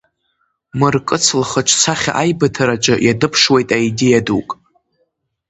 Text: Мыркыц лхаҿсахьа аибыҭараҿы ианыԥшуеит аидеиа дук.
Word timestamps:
Мыркыц 0.79 1.25
лхаҿсахьа 1.39 2.11
аибыҭараҿы 2.21 2.95
ианыԥшуеит 3.05 3.69
аидеиа 3.77 4.21
дук. 4.25 4.49